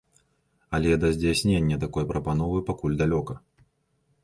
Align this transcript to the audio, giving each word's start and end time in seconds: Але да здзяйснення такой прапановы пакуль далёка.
Але 0.77 0.91
да 1.03 1.11
здзяйснення 1.17 1.79
такой 1.85 2.09
прапановы 2.13 2.65
пакуль 2.73 2.99
далёка. 3.05 3.33